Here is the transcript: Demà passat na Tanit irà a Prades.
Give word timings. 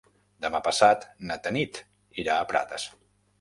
Demà 0.45 0.61
passat 0.67 1.05
na 1.31 1.37
Tanit 1.49 1.79
irà 2.25 2.39
a 2.39 2.49
Prades. 2.55 2.89